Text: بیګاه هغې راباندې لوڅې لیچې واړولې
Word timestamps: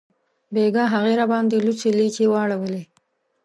بیګاه 0.53 0.91
هغې 0.95 1.13
راباندې 1.21 1.57
لوڅې 1.65 1.89
لیچې 1.97 2.25
واړولې 2.29 2.83